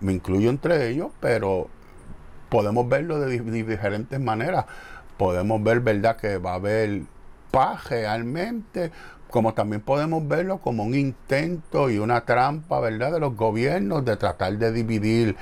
me 0.00 0.12
incluyo 0.12 0.50
entre 0.50 0.88
ellos, 0.88 1.10
pero 1.20 1.68
podemos 2.48 2.88
verlo 2.88 3.20
de 3.20 3.38
diferentes 3.40 4.20
maneras. 4.20 4.66
Podemos 5.18 5.62
ver, 5.62 5.80
¿verdad? 5.80 6.16
Que 6.16 6.38
va 6.38 6.52
a 6.52 6.56
haber 6.56 7.02
paz 7.50 7.88
realmente, 7.88 8.92
como 9.36 9.52
también 9.52 9.82
podemos 9.82 10.26
verlo 10.26 10.62
como 10.62 10.82
un 10.82 10.94
intento 10.94 11.90
y 11.90 11.98
una 11.98 12.22
trampa, 12.22 12.80
¿verdad?, 12.80 13.12
de 13.12 13.20
los 13.20 13.36
gobiernos 13.36 14.02
de 14.02 14.16
tratar 14.16 14.56
de 14.56 14.72
dividir 14.72 15.36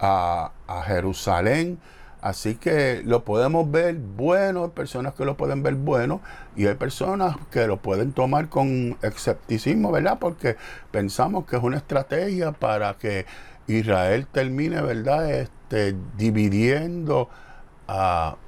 a, 0.00 0.50
Jerusalén. 0.84 1.78
Así 2.20 2.56
que 2.56 3.02
lo 3.04 3.22
podemos 3.22 3.70
ver 3.70 3.94
bueno, 3.94 4.64
hay 4.64 4.70
personas 4.70 5.14
que 5.14 5.24
lo 5.24 5.36
pueden 5.36 5.62
ver 5.62 5.76
bueno 5.76 6.20
y 6.56 6.66
hay 6.66 6.74
personas 6.74 7.36
que 7.52 7.68
lo 7.68 7.76
pueden 7.76 8.10
tomar 8.10 8.48
con 8.48 8.98
escepticismo, 9.00 9.92
¿verdad? 9.92 10.18
Porque 10.18 10.56
pensamos 10.90 11.46
que 11.46 11.54
es 11.54 11.62
una 11.62 11.76
estrategia 11.76 12.50
para 12.50 12.94
que 12.94 13.26
Israel 13.68 14.26
termine, 14.26 14.82
¿verdad? 14.82 15.30
Este, 15.30 15.94
dividiendo 16.16 17.30
a, 17.86 18.38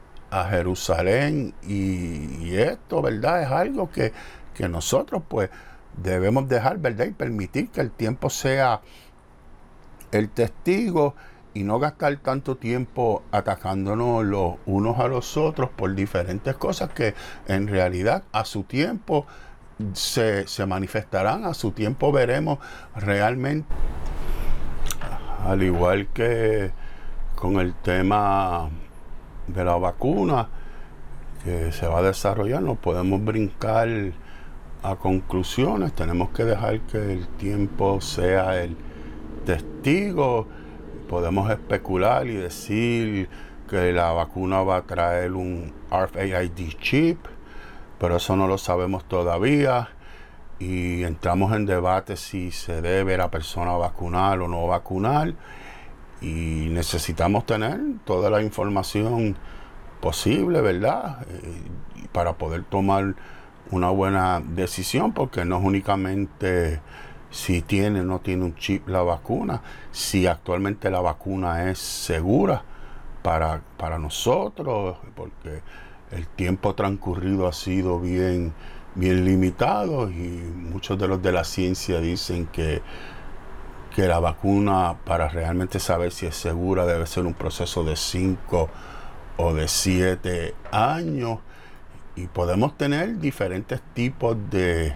Jerusalén 0.51 1.55
y, 1.63 2.55
esto, 2.57 3.01
¿verdad? 3.01 3.43
Es 3.43 3.49
algo 3.49 3.91
que, 3.91 4.13
que 4.59 4.69
nosotros 4.69 5.23
pues 5.29 5.51
debemos 6.03 6.49
dejar, 6.49 6.79
¿verdad? 6.79 7.07
Y 7.07 7.13
permitir 7.13 7.71
que 7.71 7.81
el 7.81 7.93
tiempo 7.93 8.29
sea 8.29 8.81
el 10.11 10.29
testigo 10.31 11.15
y 11.55 11.63
no 11.63 11.79
gastar 11.79 12.17
tanto 12.17 12.57
tiempo 12.57 13.23
atacándonos 13.31 14.25
los 14.25 14.55
unos 14.67 14.99
a 14.99 15.07
los 15.07 15.37
otros 15.37 15.71
por 15.71 15.95
diferentes 15.95 16.57
cosas 16.57 16.91
que 16.91 17.15
en 17.47 17.69
realidad 17.69 18.25
a 18.33 18.45
su 18.45 18.65
tiempo 18.65 19.27
se, 19.93 20.49
se 20.49 20.67
manifestarán, 20.67 21.45
a 21.45 21.55
su 21.55 21.71
tiempo 21.71 22.11
veremos 22.11 22.59
realmente. 22.97 23.73
Al 25.45 25.63
igual 25.63 26.09
que 26.09 26.73
con 27.37 27.61
el 27.61 27.75
tema 27.75 28.71
de 29.47 29.65
la 29.65 29.77
vacuna 29.77 30.49
que 31.45 31.71
se 31.71 31.87
va 31.87 32.01
a 32.01 32.03
desarrollar, 32.03 32.61
no 32.61 32.75
podemos 32.75 33.25
brincar 33.25 33.89
a 34.83 34.97
conclusiones, 34.97 35.93
tenemos 35.93 36.31
que 36.31 36.45
dejar 36.45 36.81
que 36.83 37.13
el 37.13 37.29
tiempo 37.29 38.01
sea 38.01 38.63
el 38.63 38.77
testigo. 39.45 40.47
Podemos 41.09 41.51
especular 41.51 42.27
y 42.27 42.35
decir 42.35 43.29
que 43.69 43.93
la 43.93 44.13
vacuna 44.13 44.63
va 44.63 44.77
a 44.77 44.83
traer 44.83 45.33
un 45.33 45.73
RFID 45.91 46.77
chip, 46.81 47.19
pero 47.99 48.17
eso 48.17 48.37
no 48.37 48.47
lo 48.47 48.59
sabemos 48.59 49.05
todavía. 49.05 49.91
Y 50.59 51.05
entramos 51.05 51.55
en 51.55 51.67
debate 51.67 52.17
si 52.17 52.51
se 52.51 52.83
debe 52.83 53.17
la 53.17 53.31
persona 53.31 53.73
vacunar 53.73 54.41
o 54.41 54.49
no 54.49 54.67
vacunar. 54.67 55.35
Y 56.21 56.69
necesitamos 56.71 57.47
tener 57.47 57.81
toda 58.05 58.29
la 58.29 58.43
información 58.43 59.37
posible, 60.01 60.61
¿verdad? 60.61 61.23
Eh, 61.31 61.63
para 62.13 62.35
poder 62.35 62.65
tomar 62.65 63.15
una 63.71 63.91
buena 63.91 64.41
decisión, 64.41 65.13
porque 65.13 65.45
no 65.45 65.59
es 65.59 65.65
únicamente 65.65 66.81
si 67.31 67.61
tiene 67.61 68.01
o 68.01 68.05
no 68.05 68.21
tiene 68.21 68.45
un 68.45 68.55
chip 68.55 68.89
la 68.89 69.03
vacuna, 69.03 69.63
si 69.93 70.27
actualmente 70.27 70.91
la 70.91 71.01
vacuna 71.01 71.71
es 71.71 71.79
segura 71.79 72.63
para, 73.23 73.61
para 73.77 73.99
nosotros, 73.99 74.97
porque 75.15 75.63
el 76.11 76.27
tiempo 76.27 76.75
transcurrido 76.75 77.47
ha 77.47 77.53
sido 77.53 78.01
bien, 78.01 78.55
bien 78.95 79.25
limitado 79.25 80.11
y 80.11 80.43
muchos 80.55 80.99
de 80.99 81.09
los 81.09 81.23
de 81.23 81.33
la 81.33 81.45
ciencia 81.45 82.01
dicen 82.01 82.47
que, 82.47 82.81
que 83.95 84.07
la 84.07 84.21
vacuna 84.21 84.97
para 85.05 85.29
realmente 85.29 85.81
saber 85.81 86.13
si 86.13 86.27
es 86.27 86.37
segura 86.37 86.87
debe 86.87 87.07
ser 87.07 87.27
un 87.27 87.35
proceso 87.35 87.85
de 87.85 87.97
5 87.97 88.71
o 89.37 89.55
de 89.55 89.69
7 89.69 90.55
años 90.73 91.41
y 92.19 92.27
podemos 92.27 92.77
tener 92.77 93.19
diferentes 93.19 93.81
tipos 93.95 94.37
de 94.51 94.93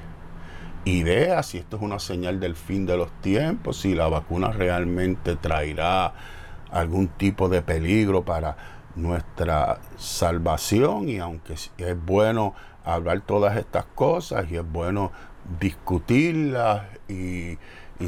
ideas, 0.85 1.47
si 1.47 1.59
esto 1.59 1.77
es 1.77 1.83
una 1.83 2.01
señal 2.01 2.41
del 2.41 2.57
fin 2.57 2.85
de 2.85 2.97
los 2.97 3.13
tiempos, 3.21 3.81
si 3.81 3.95
la 3.95 4.09
vacuna 4.09 4.51
realmente 4.51 5.37
traerá 5.37 6.15
algún 6.73 7.07
tipo 7.07 7.49
de 7.49 7.63
peligro 7.63 8.25
para 8.25 8.57
nuestra 8.97 9.79
salvación 9.97 11.09
y 11.09 11.19
aunque 11.19 11.55
es 11.55 12.05
bueno 12.05 12.55
hablar 12.85 13.21
todas 13.21 13.57
estas 13.57 13.85
cosas 13.95 14.51
y 14.51 14.57
es 14.57 14.69
bueno 14.69 15.13
discutirlas 15.61 16.83
y, 17.09 17.57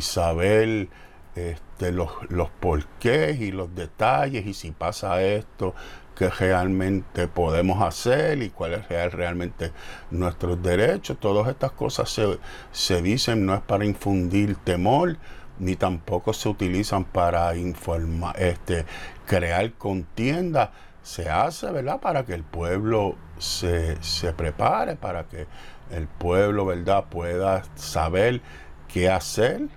saber 0.01 0.89
este, 1.37 1.93
los, 1.93 2.11
los 2.29 2.51
porqués 2.51 3.41
y 3.41 3.53
los 3.53 3.73
detalles 3.77 4.45
y 4.45 4.55
si 4.55 4.73
pasa 4.73 5.23
esto, 5.23 5.73
que 6.15 6.29
realmente 6.31 7.29
podemos 7.29 7.83
hacer 7.83 8.43
y 8.43 8.51
cuáles 8.51 8.87
son 8.87 9.11
realmente 9.11 9.73
nuestros 10.11 10.63
derechos. 10.63 11.19
Todas 11.19 11.49
estas 11.49 11.73
cosas 11.73 12.11
se, 12.11 12.39
se, 12.73 13.03
dicen 13.03 13.45
no 13.47 13.55
es 13.55 13.61
para 13.61 13.85
infundir 13.85 14.57
temor, 14.57 15.17
ni 15.59 15.77
tampoco 15.77 16.33
se 16.33 16.49
utilizan 16.49 17.05
para 17.05 17.55
informar, 17.57 18.41
este, 18.41 18.85
crear 19.27 19.73
contienda. 19.73 20.73
Se 21.03 21.29
hace, 21.29 21.71
¿verdad? 21.71 22.01
Para 22.01 22.25
que 22.25 22.33
el 22.33 22.45
pueblo 22.45 23.17
se, 23.39 24.03
se 24.03 24.33
prepare, 24.33 24.97
para 24.97 25.25
que 25.25 25.47
el 25.91 26.07
pueblo, 26.07 26.65
¿verdad?, 26.65 27.05
pueda 27.11 27.63
saber 27.75 28.41
qué 28.89 29.11
hacer 29.11 29.69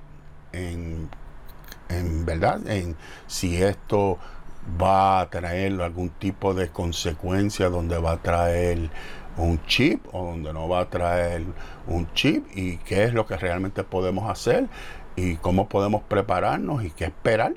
en, 0.54 1.10
en 1.90 2.26
verdad, 2.26 2.66
en 2.68 2.96
si 3.28 3.62
esto 3.62 4.20
va 4.82 5.22
a 5.22 5.30
traer 5.30 5.82
algún 5.82 6.10
tipo 6.10 6.54
de 6.54 6.70
consecuencia 6.70 7.70
donde 7.70 7.98
va 7.98 8.14
a 8.14 8.18
traer 8.18 8.90
un 9.38 9.64
chip 9.66 10.06
o 10.14 10.26
donde 10.26 10.52
no 10.52 10.68
va 10.68 10.82
a 10.82 10.90
traer 10.90 11.44
un 11.88 12.12
chip 12.14 12.46
y 12.56 12.78
qué 12.78 13.04
es 13.04 13.14
lo 13.14 13.26
que 13.26 13.38
realmente 13.38 13.84
podemos 13.84 14.30
hacer 14.30 14.68
y 15.16 15.36
cómo 15.36 15.70
podemos 15.70 16.04
prepararnos 16.04 16.84
y 16.84 16.92
qué 16.92 17.06
esperar. 17.06 17.54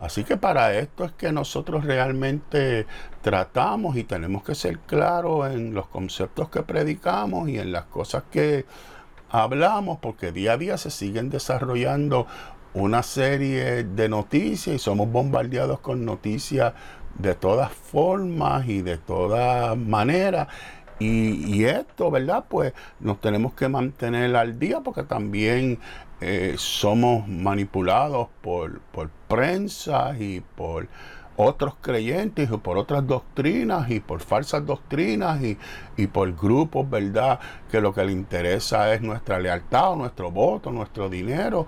Así 0.00 0.24
que 0.24 0.36
para 0.36 0.74
esto 0.74 1.04
es 1.04 1.12
que 1.12 1.30
nosotros 1.30 1.84
realmente 1.84 2.86
tratamos 3.20 3.96
y 3.96 4.02
tenemos 4.02 4.42
que 4.42 4.56
ser 4.56 4.80
claros 4.80 5.52
en 5.52 5.74
los 5.74 5.86
conceptos 5.86 6.48
que 6.48 6.62
predicamos 6.62 7.48
y 7.48 7.58
en 7.58 7.70
las 7.70 7.84
cosas 7.84 8.24
que 8.30 8.66
hablamos, 9.30 9.98
porque 10.00 10.32
día 10.32 10.54
a 10.54 10.56
día 10.56 10.76
se 10.76 10.90
siguen 10.90 11.30
desarrollando 11.30 12.26
una 12.74 13.02
serie 13.02 13.84
de 13.84 14.08
noticias 14.08 14.76
y 14.76 14.78
somos 14.78 15.10
bombardeados 15.10 15.80
con 15.80 16.04
noticias 16.04 16.72
de 17.18 17.34
todas 17.34 17.70
formas 17.72 18.66
y 18.68 18.82
de 18.82 18.98
todas 18.98 19.76
maneras. 19.76 20.48
Y, 20.98 21.64
esto, 21.64 22.12
¿verdad? 22.12 22.44
Pues 22.48 22.74
nos 23.00 23.20
tenemos 23.20 23.54
que 23.54 23.68
mantener 23.68 24.36
al 24.36 24.56
día 24.60 24.80
porque 24.82 25.02
también 25.02 25.80
eh, 26.20 26.54
somos 26.56 27.26
manipulados 27.26 28.28
por, 28.40 28.78
por 28.92 29.10
prensa 29.26 30.16
y 30.16 30.40
por 30.40 30.86
otros 31.34 31.74
creyentes 31.80 32.48
y 32.52 32.56
por 32.56 32.78
otras 32.78 33.04
doctrinas 33.04 33.90
y 33.90 33.98
por 33.98 34.20
falsas 34.20 34.64
doctrinas 34.64 35.42
y, 35.42 35.58
y, 35.96 36.06
por 36.06 36.32
grupos, 36.36 36.88
¿verdad? 36.88 37.40
Que 37.68 37.80
lo 37.80 37.92
que 37.92 38.04
le 38.04 38.12
interesa 38.12 38.94
es 38.94 39.02
nuestra 39.02 39.40
lealtad, 39.40 39.96
nuestro 39.96 40.30
voto, 40.30 40.70
nuestro 40.70 41.08
dinero 41.08 41.66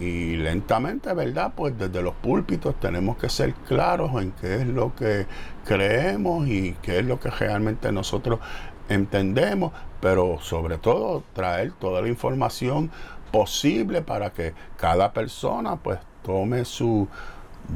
y 0.00 0.36
lentamente, 0.36 1.12
¿verdad? 1.12 1.52
Pues 1.56 1.76
desde 1.78 2.02
los 2.02 2.14
púlpitos 2.14 2.78
tenemos 2.78 3.16
que 3.16 3.28
ser 3.28 3.54
claros 3.54 4.20
en 4.20 4.32
qué 4.32 4.56
es 4.56 4.66
lo 4.66 4.94
que 4.94 5.26
creemos 5.64 6.46
y 6.46 6.74
qué 6.82 7.00
es 7.00 7.04
lo 7.04 7.18
que 7.18 7.30
realmente 7.30 7.90
nosotros 7.92 8.40
entendemos, 8.88 9.72
pero 10.00 10.38
sobre 10.40 10.78
todo 10.78 11.22
traer 11.32 11.72
toda 11.72 12.00
la 12.00 12.08
información 12.08 12.90
posible 13.32 14.02
para 14.02 14.32
que 14.32 14.54
cada 14.76 15.12
persona 15.12 15.76
pues 15.76 15.98
tome 16.22 16.64
su 16.64 17.08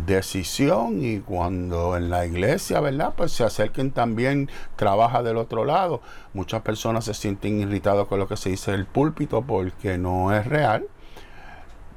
decisión 0.07 1.05
y 1.05 1.19
cuando 1.19 1.97
en 1.97 2.09
la 2.09 2.25
iglesia, 2.25 2.81
¿verdad? 2.81 3.13
Pues 3.17 3.33
se 3.33 3.45
acerquen 3.45 3.91
también, 3.91 4.49
trabaja 4.77 5.23
del 5.23 5.37
otro 5.37 5.65
lado. 5.65 6.01
Muchas 6.33 6.63
personas 6.63 7.05
se 7.05 7.15
sienten 7.15 7.61
irritados 7.61 8.09
con 8.09 8.19
lo 8.19 8.27
que 8.27 8.37
se 8.37 8.51
dice 8.51 8.73
el 8.73 8.87
púlpito 8.87 9.43
porque 9.43 9.99
no 9.99 10.35
es 10.35 10.47
real 10.47 10.87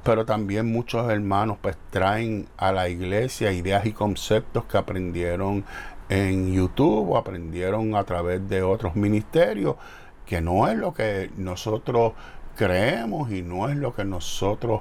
pero 0.06 0.24
también 0.24 0.70
muchos 0.70 1.10
hermanos 1.10 1.58
pues 1.60 1.76
traen 1.90 2.46
a 2.56 2.70
la 2.70 2.88
iglesia 2.88 3.50
ideas 3.50 3.86
y 3.86 3.92
conceptos 3.92 4.64
que 4.66 4.78
aprendieron 4.78 5.64
en 6.08 6.52
YouTube 6.52 7.10
o 7.10 7.16
aprendieron 7.16 7.96
a 7.96 8.04
través 8.04 8.48
de 8.48 8.62
otros 8.62 8.94
ministerios, 8.94 9.74
que 10.24 10.40
no 10.40 10.68
es 10.68 10.78
lo 10.78 10.94
que 10.94 11.32
nosotros 11.36 12.12
creemos 12.56 13.32
y 13.32 13.42
no 13.42 13.68
es 13.68 13.76
lo 13.76 13.96
que 13.96 14.04
nosotros 14.04 14.80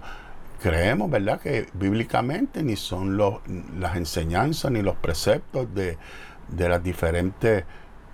creemos, 0.61 1.09
¿verdad? 1.09 1.41
Que 1.41 1.65
bíblicamente 1.73 2.61
ni 2.61 2.75
son 2.75 3.17
los, 3.17 3.39
las 3.79 3.95
enseñanzas 3.95 4.71
ni 4.71 4.83
los 4.83 4.95
preceptos 4.95 5.73
de, 5.73 5.97
de 6.49 6.69
las 6.69 6.83
diferentes 6.83 7.63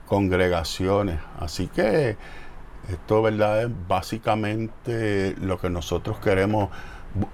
congregaciones. 0.07 1.19
Así 1.41 1.67
que 1.67 2.15
esto, 2.89 3.21
¿verdad? 3.21 3.63
Es 3.63 3.69
básicamente 3.89 5.35
lo 5.41 5.59
que 5.59 5.69
nosotros 5.69 6.17
queremos 6.19 6.69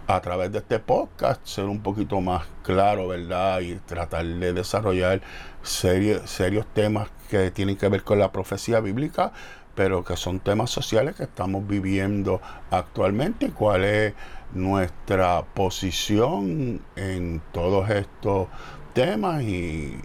a 0.07 0.21
través 0.21 0.51
de 0.51 0.59
este 0.59 0.79
podcast 0.79 1.45
ser 1.45 1.65
un 1.65 1.81
poquito 1.81 2.19
más 2.21 2.47
claro, 2.63 3.07
¿verdad? 3.07 3.59
Y 3.61 3.75
tratar 3.75 4.25
de 4.25 4.53
desarrollar 4.53 5.21
serios, 5.61 6.65
temas 6.73 7.09
que 7.29 7.51
tienen 7.51 7.75
que 7.75 7.87
ver 7.89 8.03
con 8.03 8.19
la 8.19 8.31
profecía 8.31 8.79
bíblica, 8.79 9.33
pero 9.75 10.03
que 10.03 10.17
son 10.17 10.39
temas 10.39 10.71
sociales 10.71 11.15
que 11.15 11.23
estamos 11.23 11.67
viviendo 11.67 12.41
actualmente 12.71 13.47
y 13.47 13.49
cuál 13.49 13.83
es 13.83 14.13
nuestra 14.53 15.43
posición 15.53 16.81
en 16.95 17.41
todos 17.51 17.89
estos 17.89 18.47
temas 18.93 19.43
y, 19.43 19.99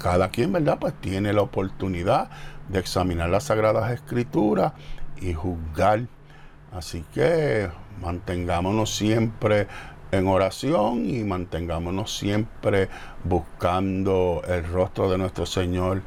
cada 0.00 0.30
quien, 0.30 0.52
¿verdad? 0.52 0.78
Pues 0.80 0.94
tiene 1.00 1.32
la 1.32 1.42
oportunidad 1.42 2.30
de 2.68 2.80
examinar 2.80 3.30
las 3.30 3.44
Sagradas 3.44 3.92
Escrituras 3.92 4.72
y 5.20 5.34
juzgar. 5.34 6.06
Así 6.72 7.04
que 7.12 7.68
mantengámonos 8.00 8.94
siempre 8.94 9.66
en 10.12 10.26
oración 10.28 11.04
y 11.08 11.24
mantengámonos 11.24 12.16
siempre 12.16 12.88
buscando 13.24 14.42
el 14.46 14.64
rostro 14.66 15.10
de 15.10 15.18
nuestro 15.18 15.46
Señor 15.46 16.02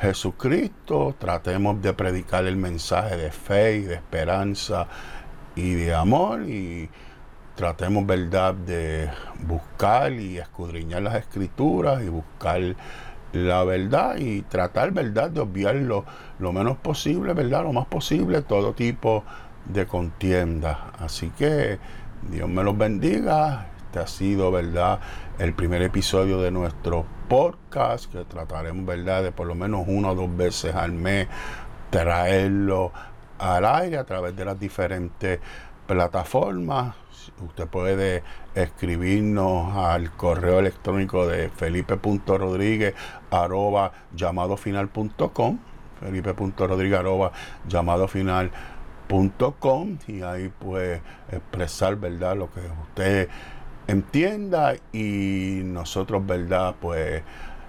Jesucristo. 0.00 1.14
Tratemos 1.18 1.80
de 1.82 1.92
predicar 1.92 2.46
el 2.46 2.56
mensaje 2.56 3.16
de 3.16 3.30
fe 3.30 3.76
y 3.76 3.82
de 3.82 3.94
esperanza 3.94 4.86
y 5.54 5.74
de 5.74 5.94
amor 5.94 6.42
y 6.48 6.88
tratemos, 7.54 8.06
¿verdad?, 8.06 8.54
de 8.54 9.10
buscar 9.46 10.12
y 10.12 10.38
escudriñar 10.38 11.02
las 11.02 11.16
escrituras 11.16 12.02
y 12.02 12.08
buscar 12.08 12.74
la 13.32 13.62
verdad 13.64 14.16
y 14.16 14.42
tratar, 14.42 14.92
¿verdad?, 14.92 15.30
de 15.30 15.40
obviar 15.40 15.74
lo, 15.76 16.04
menos 16.52 16.78
posible, 16.78 17.32
¿verdad?, 17.34 17.64
lo 17.64 17.72
más 17.72 17.86
posible, 17.86 18.42
todo 18.42 18.72
tipo 18.72 19.22
de 19.22 19.49
contienda. 19.86 20.92
Así 20.98 21.30
que 21.30 21.78
Dios 22.30 22.48
me 22.48 22.62
los 22.62 22.76
bendiga. 22.76 23.66
Este 23.86 23.98
ha 23.98 24.06
sido, 24.06 24.52
¿verdad?, 24.52 25.00
el 25.38 25.52
primer 25.54 25.82
episodio 25.82 26.40
de 26.40 26.50
nuestro 26.50 27.04
podcast 27.28 28.12
que 28.12 28.24
trataremos, 28.24 28.86
¿verdad?, 28.86 29.22
de 29.22 29.32
por 29.32 29.46
lo 29.46 29.54
menos 29.54 29.84
una 29.86 30.10
o 30.10 30.14
dos 30.14 30.36
veces 30.36 30.74
al 30.74 30.92
mes 30.92 31.28
traerlo 31.90 32.92
al 33.38 33.64
aire 33.64 33.96
a 33.96 34.04
través 34.04 34.36
de 34.36 34.44
las 34.44 34.60
diferentes 34.60 35.40
plataformas. 35.86 36.94
Usted 37.44 37.66
puede 37.66 38.22
escribirnos 38.54 39.76
al 39.76 40.12
correo 40.12 40.58
electrónico 40.58 41.26
de 41.26 41.48
felipe.rodríguez 41.48 42.94
arroba 43.30 43.92
llamadofinal.com 44.14 45.58
felipe.rodríguez 46.00 46.98
arroba 46.98 47.32
llamadofinal.com 47.68 48.79
y 50.06 50.22
ahí 50.22 50.48
puede 50.48 51.02
expresar 51.32 51.96
verdad 51.96 52.36
lo 52.36 52.50
que 52.50 52.60
usted 52.60 53.28
entienda 53.88 54.74
y 54.92 55.62
nosotros 55.64 56.24
verdad 56.24 56.76
pues 56.80 57.22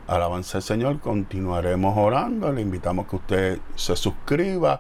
alabanza 0.08 0.60
al 0.60 0.63
Señor 0.63 0.99
continuaremos 0.99 1.97
orando 1.97 2.51
le 2.51 2.62
invitamos 2.62 3.08
que 3.08 3.15
usted 3.15 3.60
se 3.75 3.95
suscriba 3.95 4.80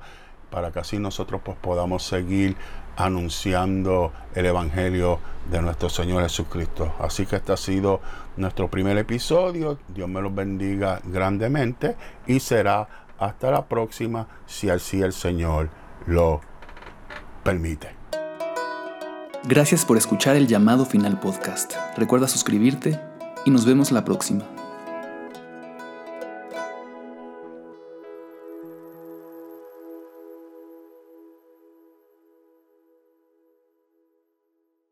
para 0.51 0.71
que 0.71 0.79
así 0.79 0.99
nosotros 0.99 1.41
pues 1.43 1.57
podamos 1.57 2.03
seguir 2.03 2.55
anunciando 2.95 4.11
el 4.35 4.45
Evangelio 4.45 5.19
de 5.49 5.61
nuestro 5.61 5.89
Señor 5.89 6.23
Jesucristo. 6.23 6.93
Así 6.99 7.25
que 7.25 7.37
este 7.37 7.53
ha 7.53 7.57
sido 7.57 8.01
nuestro 8.35 8.69
primer 8.69 8.97
episodio. 8.97 9.79
Dios 9.87 10.09
me 10.09 10.21
los 10.21 10.35
bendiga 10.35 10.99
grandemente 11.05 11.95
y 12.27 12.41
será 12.41 12.87
hasta 13.17 13.49
la 13.49 13.65
próxima 13.65 14.27
si 14.45 14.69
así 14.69 15.01
el 15.01 15.13
Señor 15.13 15.69
lo 16.05 16.41
permite. 17.43 17.89
Gracias 19.43 19.85
por 19.85 19.97
escuchar 19.97 20.35
el 20.35 20.47
llamado 20.47 20.85
final 20.85 21.19
podcast. 21.19 21.73
Recuerda 21.97 22.27
suscribirte 22.27 22.99
y 23.45 23.49
nos 23.49 23.65
vemos 23.65 23.91
la 23.91 24.05
próxima. 24.05 24.45